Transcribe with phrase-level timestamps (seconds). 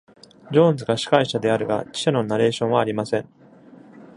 [0.51, 3.29] ジョーンズが司会者であるが、記者のナレーションはありません。